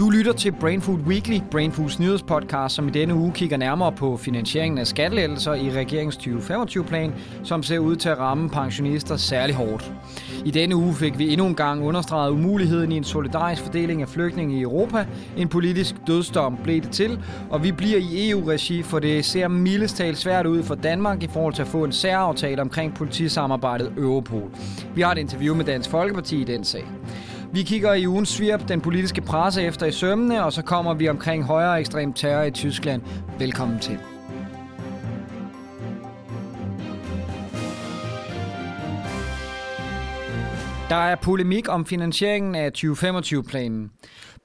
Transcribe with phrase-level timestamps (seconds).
[0.00, 4.78] Du lytter til Brainfood Weekly, Brainfoods nyhedspodcast, som i denne uge kigger nærmere på finansieringen
[4.78, 7.14] af skattelettelser i regeringens 2025-plan,
[7.44, 9.92] som ser ud til at ramme pensionister særlig hårdt.
[10.44, 14.08] I denne uge fik vi endnu en gang understreget umuligheden i en solidarisk fordeling af
[14.08, 15.06] flygtninge i Europa.
[15.36, 17.18] En politisk dødsdom blev det til,
[17.50, 21.28] og vi bliver i EU-regi, for det ser mildest talt svært ud for Danmark i
[21.32, 24.50] forhold til at få en særaftale omkring politisamarbejdet Europol.
[24.94, 26.84] Vi har et interview med Dansk Folkeparti i den sag.
[27.52, 31.08] Vi kigger i ugens svirp den politiske presse efter i sømmene, og så kommer vi
[31.08, 33.02] omkring højere ekstrem terror i Tyskland.
[33.38, 33.98] Velkommen til.
[40.88, 43.90] Der er polemik om finansieringen af 2025-planen.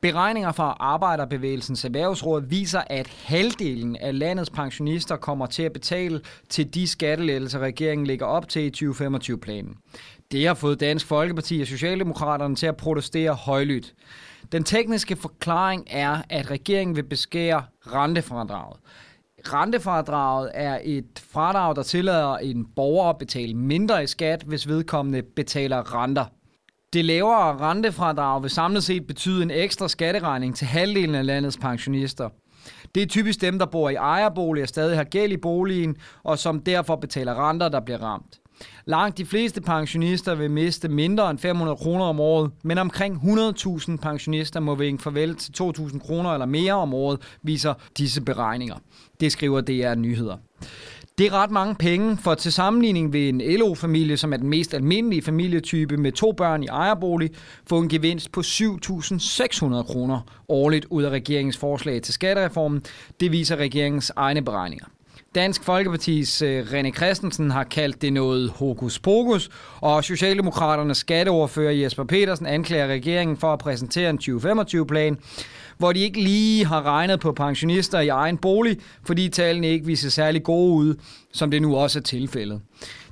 [0.06, 6.74] Beregninger fra Arbejderbevægelsens Erhvervsråd viser, at halvdelen af landets pensionister kommer til at betale til
[6.74, 9.76] de skattelettelser, regeringen lægger op til i 2025-planen.
[10.32, 13.94] Det har fået Dansk Folkeparti og Socialdemokraterne til at protestere højlydt.
[14.52, 18.78] Den tekniske forklaring er, at regeringen vil beskære rentefradraget.
[19.54, 25.24] Rentefradraget er et fradrag, der tillader en borger at betale mindre i skat, hvis vedkommende
[25.36, 26.26] betaler renter.
[26.96, 32.30] Det lavere rentefradrag vil samlet set betyde en ekstra skatteregning til halvdelen af landets pensionister.
[32.96, 36.60] Det er typisk dem, der bor i ejerboliger, stadig har gæld i boligen, og som
[36.60, 38.40] derfor betaler renter, der bliver ramt.
[38.86, 43.98] Langt de fleste pensionister vil miste mindre end 500 kroner om året, men omkring 100.000
[43.98, 48.76] pensionister må vinke farvel til 2.000 kroner eller mere om året, viser disse beregninger.
[49.20, 50.38] Det skriver DR Nyheder.
[51.18, 54.74] Det er ret mange penge, for til sammenligning vil en LO-familie, som er den mest
[54.74, 57.32] almindelige familietype med to børn i ejerbolig,
[57.68, 62.84] få en gevinst på 7.600 kroner årligt ud af regeringens forslag til skattereformen.
[63.20, 64.86] Det viser regeringens egne beregninger.
[65.36, 69.50] Dansk Folkepartis øh, René Christensen har kaldt det noget hokus pokus,
[69.82, 75.18] og Socialdemokraternes skatteordfører Jesper Petersen anklager regeringen for at præsentere en 2025-plan,
[75.78, 80.10] hvor de ikke lige har regnet på pensionister i egen bolig, fordi tallene ikke viser
[80.10, 80.96] særlig gode ud,
[81.34, 82.62] som det nu også er tilfældet.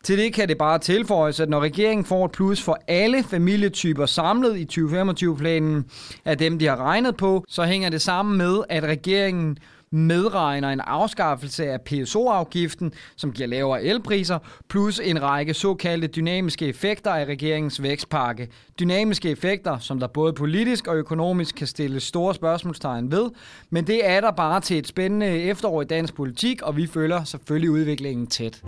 [0.03, 4.05] Til det kan det bare tilføjes, at når regeringen får et plus for alle familietyper
[4.05, 5.85] samlet i 2025-planen
[6.25, 9.57] af dem, de har regnet på, så hænger det sammen med, at regeringen
[9.93, 14.39] medregner en afskaffelse af PSO-afgiften, som giver lavere elpriser,
[14.69, 18.47] plus en række såkaldte dynamiske effekter af regeringens vækstpakke.
[18.79, 23.29] Dynamiske effekter, som der både politisk og økonomisk kan stille store spørgsmålstegn ved,
[23.69, 27.23] men det er der bare til et spændende efterår i dansk politik, og vi følger
[27.23, 28.61] selvfølgelig udviklingen tæt.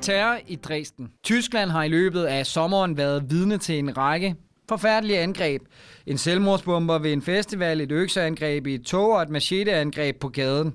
[0.00, 1.10] Terror i Dresden.
[1.22, 4.36] Tyskland har i løbet af sommeren været vidne til en række
[4.70, 5.62] forfærdelige angreb.
[6.06, 10.74] En selvmordsbomber ved en festival, et økseangreb i et tog og et macheteangreb på gaden.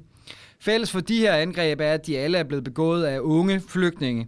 [0.59, 4.27] Fælles for de her angreb er, at de alle er blevet begået af unge flygtninge.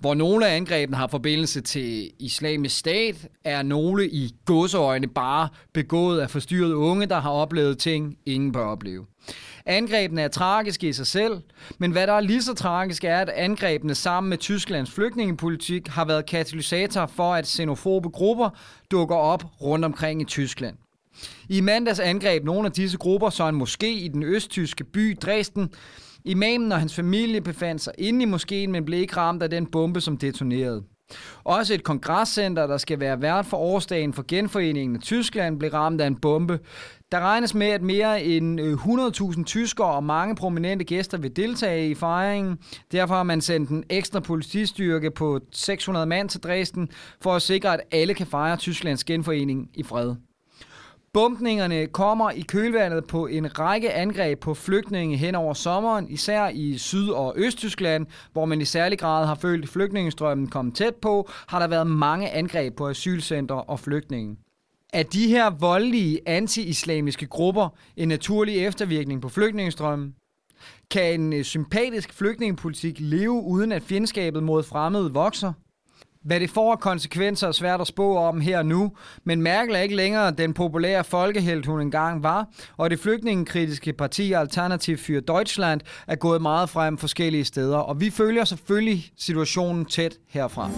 [0.00, 6.20] Hvor nogle af angrebene har forbindelse til islamisk stat, er nogle i godseøjne bare begået
[6.20, 9.06] af forstyrrede unge, der har oplevet ting, ingen bør opleve.
[9.66, 11.40] Angrebene er tragiske i sig selv,
[11.78, 16.04] men hvad der er lige så tragisk er, at angrebene sammen med Tysklands flygtningepolitik har
[16.04, 18.50] været katalysator for, at xenofobe grupper
[18.90, 20.76] dukker op rundt omkring i Tyskland.
[21.48, 25.70] I mandags angreb nogle af disse grupper så en moské i den østtyske by Dresden.
[26.24, 29.66] Imamen og hans familie befandt sig inde i moskeen, men blev ikke ramt af den
[29.66, 30.82] bombe, som detonerede.
[31.44, 36.00] Også et kongresscenter, der skal være vært for årsdagen for genforeningen af Tyskland, blev ramt
[36.00, 36.60] af en bombe.
[37.12, 41.90] Der regnes med, at mere end øh, 100.000 tyskere og mange prominente gæster vil deltage
[41.90, 42.58] i fejringen.
[42.92, 46.88] Derfor har man sendt en ekstra politistyrke på 600 mand til Dresden
[47.20, 50.14] for at sikre, at alle kan fejre Tysklands genforening i fred.
[51.14, 56.78] Bumpningerne kommer i kølvandet på en række angreb på flygtninge hen over sommeren, især i
[56.78, 61.58] Syd- og Østtyskland, hvor man i særlig grad har følt flygtningestrømmen komme tæt på, har
[61.58, 64.36] der været mange angreb på asylcentre og flygtninge.
[64.92, 70.14] Er de her voldelige anti-islamiske grupper en naturlig eftervirkning på flygtningestrømmen?
[70.90, 75.52] Kan en sympatisk flygtningepolitik leve uden at fjendskabet mod fremmede vokser?
[76.24, 78.92] Hvad det får af konsekvenser er svært at spå om her og nu,
[79.24, 84.32] men Merkel er ikke længere den populære folkehelt, hun engang var, og det flygtningekritiske parti
[84.32, 90.18] Alternativ für Deutschland er gået meget frem forskellige steder, og vi følger selvfølgelig situationen tæt
[90.28, 90.70] herfra.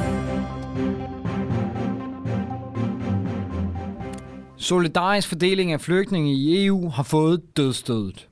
[4.57, 8.29] Solidarisk fordeling af flygtninge i EU har fået dødstødet.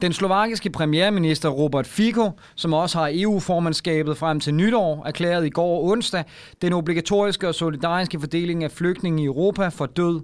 [0.00, 5.92] Den slovakiske premierminister Robert Fico, som også har EU-formandskabet frem til nytår, erklærede i går
[5.92, 6.24] onsdag
[6.62, 10.20] den obligatoriske og solidariske fordeling af flygtninge i Europa for død.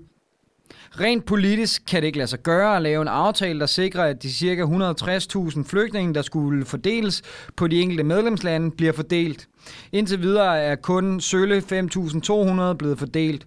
[1.00, 4.22] Rent politisk kan det ikke lade sig gøre at lave en aftale, der sikrer, at
[4.22, 4.64] de ca.
[4.64, 7.22] 160.000 flygtninge, der skulle fordeles
[7.56, 9.48] på de enkelte medlemslande, bliver fordelt.
[9.92, 13.46] Indtil videre er kun sølle 5.200 blevet fordelt.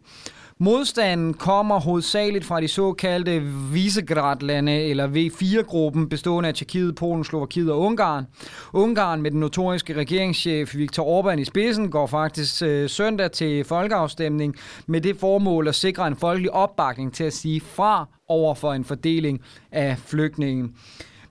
[0.60, 3.42] Modstanden kommer hovedsageligt fra de såkaldte
[3.74, 8.26] Visegrad-lande, eller V4-gruppen, bestående af Tjekkiet, Polen, Slovakiet og Ungarn.
[8.74, 14.56] Ungarn med den notoriske regeringschef Viktor Orbán i spidsen går faktisk øh, søndag til folkeafstemning
[14.88, 18.86] med det formål at sikre en folkelig opbakning til at sige fra over for en
[18.86, 20.70] fordeling af flygtninge.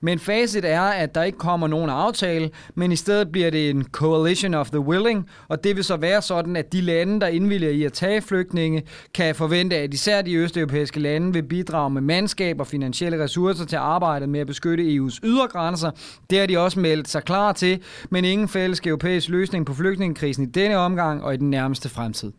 [0.06, 3.84] Men facit er, at der ikke kommer nogen aftale, men i stedet bliver det en
[3.84, 7.72] coalition of the willing, og det vil så være sådan, at de lande, der indvilliger
[7.72, 8.82] i at tage flygtninge,
[9.14, 13.76] kan forvente, at især de østeuropæiske lande vil bidrage med mandskab og finansielle ressourcer til
[13.76, 15.90] arbejdet med at beskytte EU's ydre grænser.
[16.30, 20.44] Det har de også meldt sig klar til, men ingen fælles europæisk løsning på flygtningekrisen
[20.44, 22.32] i denne omgang og i den nærmeste fremtid.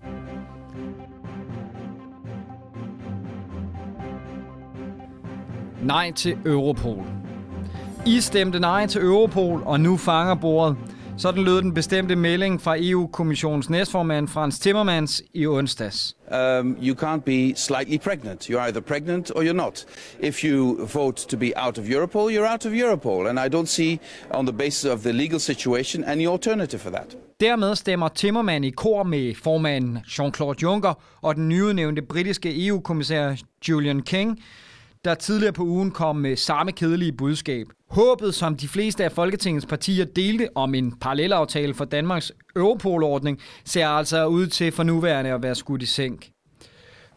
[5.84, 7.27] Nej til Europol.
[8.08, 10.78] I stemte nej til Europol, og nu fanger bordet.
[11.18, 16.16] Sådan lød den bestemte melding fra EU-kommissionens næstformand Frans Timmermans i onsdags.
[16.32, 18.50] Um, you can't be slightly pregnant.
[18.50, 19.86] You're either pregnant or you're not.
[20.20, 23.30] If you vote to be out of Europol, you're out of Europol.
[23.30, 24.00] And I don't see,
[24.34, 27.16] on the basis of the legal situation, any alternative for that.
[27.40, 33.36] Dermed stemmer Timmerman i kor med formanden Jean-Claude Juncker og den nyudnævnte britiske EU-kommissær
[33.70, 34.40] Julian King,
[35.08, 37.68] der tidligere på ugen kom med samme kedelige budskab.
[37.90, 43.88] Håbet, som de fleste af Folketingets partier delte om en parallelaftale for Danmarks Europol-ordning, ser
[43.88, 46.30] altså ud til for nuværende at være skudt i sænk.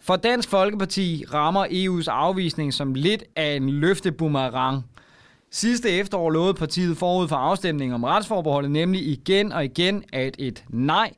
[0.00, 4.82] For Dansk Folkeparti rammer EU's afvisning som lidt af en løfteboomerang.
[5.50, 10.64] Sidste efterår lovede partiet forud for afstemningen om retsforbeholdet nemlig igen og igen, at et
[10.68, 11.12] nej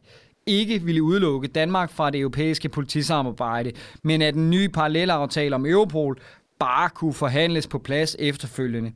[0.47, 3.73] ikke ville udelukke Danmark fra det europæiske politisamarbejde,
[4.05, 6.19] men at den nye parallelaftale om Europol
[6.63, 8.93] bare kunne forhandles på plads efterfølgende.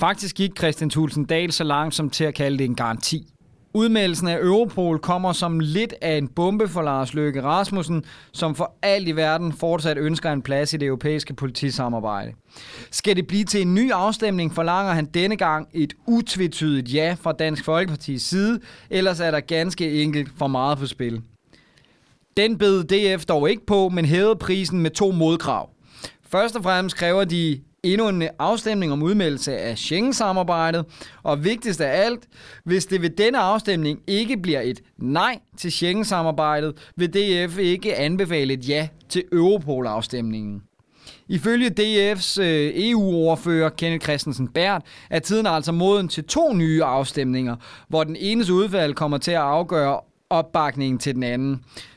[0.00, 3.26] Faktisk gik Christian Thulsen Dahl så langt som til at kalde det en garanti.
[3.74, 8.74] Udmeldelsen af Europol kommer som lidt af en bombe for Lars Løkke Rasmussen, som for
[8.82, 12.32] alt i verden fortsat ønsker en plads i det europæiske politisamarbejde.
[12.90, 17.32] Skal det blive til en ny afstemning, forlanger han denne gang et utvetydigt ja fra
[17.32, 18.60] Dansk Folkepartis side,
[18.90, 21.22] ellers er der ganske enkelt for meget på spil.
[22.36, 25.70] Den bed DF dog ikke på, men hævede prisen med to modkrav.
[26.30, 30.84] Først og fremmest kræver de endnu en afstemning om udmeldelse af Schengen-samarbejdet,
[31.22, 32.28] og vigtigst af alt,
[32.64, 38.54] hvis det ved denne afstemning ikke bliver et nej til Schengen-samarbejdet, vil DF ikke anbefale
[38.54, 40.62] et ja til Europol-afstemningen.
[41.28, 47.56] Ifølge DF's øh, EU-ordfører Kenneth Christensen Bært er tiden altså moden til to nye afstemninger,
[47.88, 50.00] hvor den enes udvalg kommer til at afgøre,
[50.38, 51.54] opbakningen til den anden.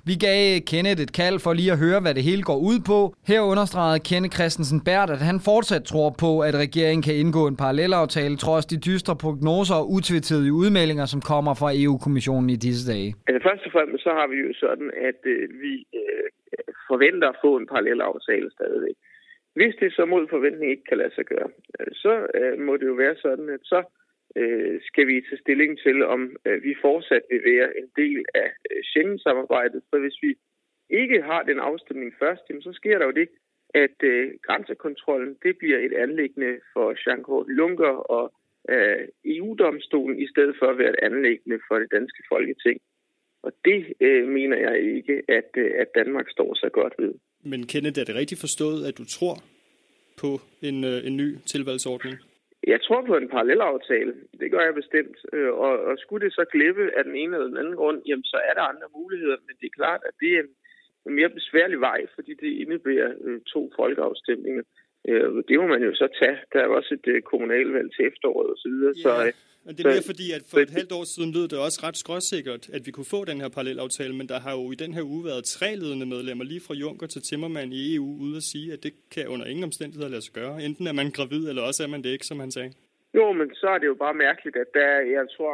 [0.09, 0.41] Vi gav
[0.71, 2.99] Kenneth et kald for lige at høre, hvad det hele går ud på.
[3.31, 7.57] Her understregede Kenneth Christensen Bært, at han fortsat tror på, at regeringen kan indgå en
[7.63, 13.09] parallelaftale, trods de dystre prognoser og utvetydige udmeldinger, som kommer fra EU-kommissionen i disse dage.
[13.27, 16.25] Altså, først og fremmest så har vi jo sådan, at øh, vi øh,
[16.89, 18.97] forventer at få en parallelaftale stadigvæk.
[19.59, 21.49] Hvis det så mod forventning ikke kan lade sig gøre,
[21.79, 23.79] øh, så øh, må det jo være sådan, at så
[24.35, 28.49] øh, skal vi tage stilling til, om øh, vi fortsat vil være en del af
[28.71, 29.81] øh, Schengen-samarbejdet.
[29.89, 30.31] For hvis vi
[30.89, 33.29] ikke har den afstemning først, jamen, så sker der jo det,
[33.73, 38.33] at øh, grænsekontrollen det bliver et anlæggende for Jean-Claude Juncker og
[38.69, 42.81] øh, EU-domstolen, i stedet for at være et anlæggende for det danske folketing.
[43.43, 47.13] Og det øh, mener jeg ikke, at, øh, at Danmark står så godt ved.
[47.43, 49.35] Men Kenneth, er det rigtigt forstået, at du tror
[50.21, 50.29] på
[50.61, 52.15] en, øh, en ny tilvalgsordning?
[52.67, 54.13] Jeg tror på en parallelaftale.
[54.39, 55.17] Det gør jeg bestemt.
[55.33, 58.23] Øh, og, og skulle det så glippe af den ene eller den anden grund, jamen
[58.23, 59.37] så er der andre muligheder.
[59.47, 60.49] Men det er klart, at det er en,
[61.05, 64.63] en mere besværlig vej, fordi det indebærer øh, to folkeafstemninger.
[65.09, 66.37] Øh, det må man jo så tage.
[66.53, 68.75] Der er også et kommunalvalg til efteråret osv.
[68.87, 68.93] Ja.
[69.05, 69.31] Så,
[69.65, 71.97] men det er mere fordi, at for et halvt år siden lød det også ret
[72.03, 75.03] skråsikkert, at vi kunne få den her parallelaftale, men der har jo i den her
[75.13, 78.67] uge været tre ledende medlemmer, lige fra Juncker til Timmermann i EU, ude at sige,
[78.73, 80.55] at det kan under ingen omstændigheder lade sig gøre.
[80.67, 82.71] Enten er man gravid, eller også er man det ikke, som han sagde.
[83.17, 85.53] Jo, men så er det jo bare mærkeligt, at der er, jeg tror,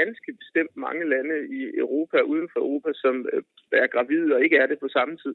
[0.00, 3.42] ganske bestemt mange lande i Europa, uden for Europa, som øh,
[3.82, 5.34] er gravide og ikke er det på samme tid.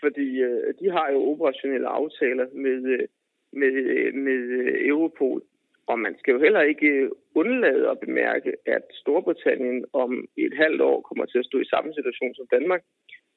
[0.00, 3.08] Fordi øh, de har jo operationelle aftaler med, øh,
[3.52, 5.42] med, øh, med øh, Europol.
[5.86, 10.80] Og man skal jo heller ikke øh, undlade at bemærke, at Storbritannien om et halvt
[10.80, 12.82] år kommer til at stå i samme situation som Danmark,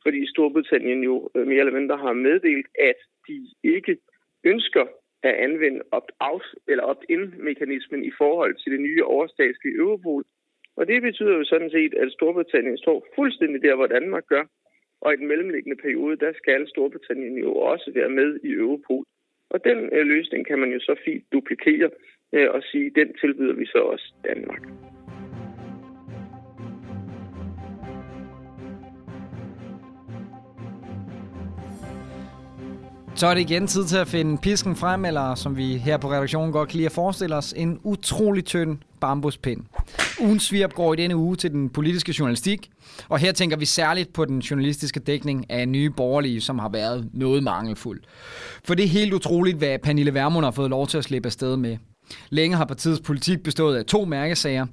[0.04, 3.98] fordi Storbritannien jo mere eller mindre har meddelt, at de ikke
[4.44, 4.86] ønsker
[5.24, 10.24] at anvende opt-out eller opt-in-mekanismen i forhold til det nye overstatslige Europol.
[10.76, 14.44] Og det betyder jo sådan set, at Storbritannien står fuldstændig der, hvor Danmark gør
[15.02, 19.06] og i den mellemliggende periode, der skal Storbritannien jo også være med i Europol.
[19.50, 21.90] Og den øh, løsning kan man jo så fint duplikere
[22.34, 24.64] øh, og sige, den tilbyder vi så også Danmark.
[33.16, 36.08] Så er det igen tid til at finde pisken frem, eller som vi her på
[36.08, 39.62] redaktionen godt kan lide at forestille os, en utrolig tynd bambuspind.
[40.22, 42.70] Ugens svirp går i denne uge til den politiske journalistik,
[43.10, 47.10] og her tænker vi særligt på den journalistiske dækning af nye borgerlige, som har været
[47.14, 48.02] noget mangelfuld.
[48.64, 51.58] For det er helt utroligt, hvad Pernille Vermund har fået lov til at slippe afsted
[51.58, 51.78] med.
[52.30, 54.66] Længe har partiets politik bestået af to mærkesager.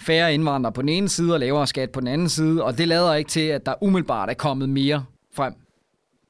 [0.00, 2.88] Færre indvandrere på den ene side og lavere skat på den anden side, og det
[2.88, 5.04] lader ikke til, at der umiddelbart er kommet mere
[5.36, 5.54] frem.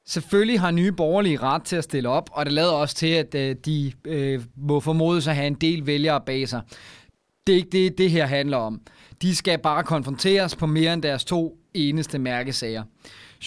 [0.07, 3.35] Selvfølgelig har nye borgerlige ret til at stille op, og det lader også til, at
[3.35, 6.61] øh, de øh, må formodes at have en del vælgere bag sig.
[7.47, 8.81] Det er ikke det, det her handler om.
[9.21, 12.83] De skal bare konfronteres på mere end deres to eneste mærkesager.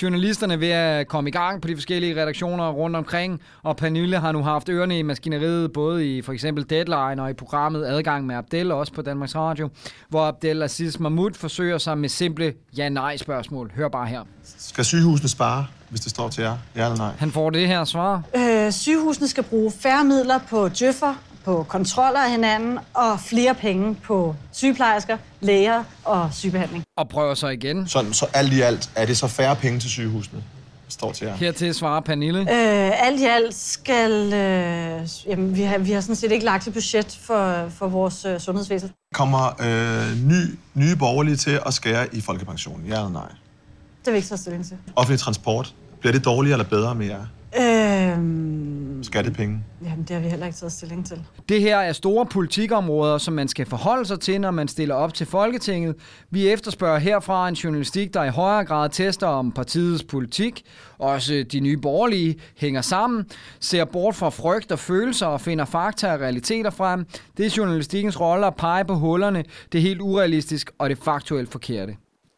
[0.02, 4.32] Journalisterne ved at komme i gang på de forskellige redaktioner rundt omkring, og Pernille har
[4.32, 8.36] nu haft ørerne i maskineriet, både i for eksempel Deadline og i programmet Adgang med
[8.36, 9.68] Abdel, også på Danmarks Radio,
[10.08, 13.72] hvor Abdel Aziz Mahmoud forsøger sig med simple ja-nej-spørgsmål.
[13.74, 14.22] Hør bare her.
[14.58, 16.56] Skal sygehusene spare, hvis det står til jer?
[16.76, 17.12] Ja eller nej?
[17.18, 18.22] Han får det her svar.
[18.36, 21.14] Øh, sygehusene skal bruge færre midler på djøffer,
[21.48, 26.84] på kontroller af hinanden og flere penge på sygeplejersker, læger og sygebehandling.
[26.96, 27.88] Og prøver så igen.
[27.88, 30.42] Sådan, så alt i alt, er det så færre penge til sygehusene?
[30.88, 31.34] står til jer.
[31.34, 32.40] Hertil svarer Pernille.
[32.40, 34.32] Øh, alt i alt skal...
[34.32, 38.24] Øh, jamen, vi har, vi har sådan set ikke lagt et budget for, for vores
[38.24, 38.90] øh, sundhedsvæsen.
[39.14, 42.86] Kommer øh, ny, nye borgerlige til at skære i folkepensionen?
[42.86, 43.28] Ja eller nej?
[43.28, 44.76] Det vil vi ikke tage stilling til.
[44.96, 45.74] Offentlig transport.
[46.00, 47.26] Bliver det dårligere eller bedre med jer?
[47.56, 48.67] Øhm,
[49.04, 49.64] Skattepenge?
[49.84, 51.22] Jamen, det har vi heller ikke taget stilling til.
[51.48, 55.14] Det her er store politikområder, som man skal forholde sig til, når man stiller op
[55.14, 55.94] til Folketinget.
[56.30, 60.62] Vi efterspørger herfra en journalistik, der i højere grad tester om partiets politik,
[60.98, 63.24] også de nye borgerlige, hænger sammen,
[63.60, 67.06] ser bort fra frygt og følelser og finder fakta og realiteter frem.
[67.36, 71.52] Det er journalistikkens rolle at pege på hullerne, det er helt urealistisk og det faktuelt
[71.52, 71.96] forkerte.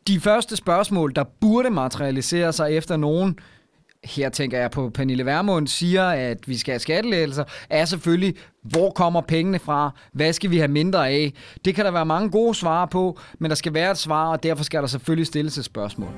[0.09, 3.39] De første spørgsmål, der burde materialisere sig efter nogen
[4.05, 8.91] her tænker jeg på Pernille Vermund, siger, at vi skal have skattelettelser, er selvfølgelig, hvor
[8.91, 9.91] kommer pengene fra?
[10.13, 11.33] Hvad skal vi have mindre af?
[11.65, 14.43] Det kan der være mange gode svar på, men der skal være et svar, og
[14.43, 16.11] derfor skal der selvfølgelig stilles et spørgsmål.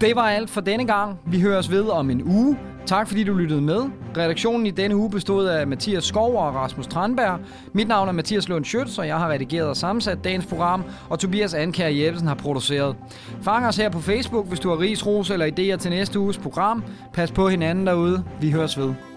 [0.00, 1.18] Det var alt for denne gang.
[1.26, 2.56] Vi høres ved om en uge.
[2.90, 3.80] Tak fordi du lyttede med.
[4.16, 7.38] Redaktionen i denne uge bestod af Mathias Skov og Rasmus Tranberg.
[7.72, 11.18] Mit navn er Mathias Lund Schøtz, og jeg har redigeret og sammensat dagens program, og
[11.18, 12.96] Tobias Anker Jebsen har produceret.
[13.42, 16.38] Fang os her på Facebook, hvis du har ris, ros eller idéer til næste uges
[16.38, 16.84] program.
[17.12, 18.24] Pas på hinanden derude.
[18.40, 19.09] Vi høres ved.